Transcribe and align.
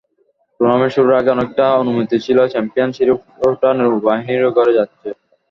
Tournament 0.55 0.93
শুরুর 0.95 1.17
আগে 1.19 1.29
অনেকটা 1.31 1.65
অনুমিতই 1.81 2.19
ছিল 2.25 2.37
চ্যাম্পিয়ন 2.53 2.89
শিরোপাটা 2.97 3.69
নৌবাহিনীরই 3.79 4.55
ঘরে 4.57 4.77
যাচ্ছে। 4.77 5.07